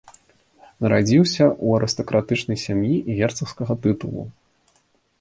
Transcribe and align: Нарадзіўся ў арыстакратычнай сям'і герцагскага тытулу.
Нарадзіўся 0.85 1.43
ў 1.65 1.67
арыстакратычнай 1.79 2.57
сям'і 2.65 2.95
герцагскага 3.21 3.73
тытулу. 3.85 4.29